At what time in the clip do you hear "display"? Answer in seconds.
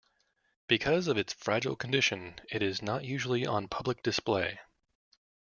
4.01-4.59